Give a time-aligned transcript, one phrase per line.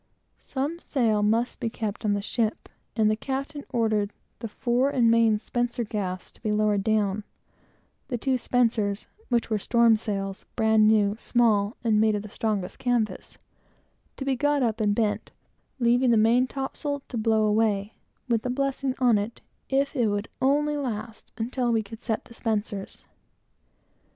[0.39, 5.11] Some sail must be kept on the ship, and the captain ordered the fore and
[5.11, 7.23] main spencer gaffs to be lowered down, and
[8.07, 12.79] the two spencers (which were storm sails, bran new, small, and made of the strongest
[12.79, 13.37] canvas)
[14.17, 15.29] to be got up and bent;
[15.77, 17.93] leaving the main topsail to blow away,
[18.27, 22.33] with a blessing on it, if it would only last until we could set the
[22.33, 23.03] spencers.